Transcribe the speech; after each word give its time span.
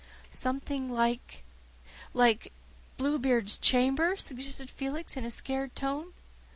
"Something 0.31 0.89
like 0.89 1.43
like 2.11 2.51
Bluebeard's 2.97 3.59
chamber?" 3.59 4.15
suggested 4.15 4.67
Felix 4.71 5.15
in 5.15 5.23
a 5.25 5.29
scared 5.29 5.75
tone. 5.75 6.13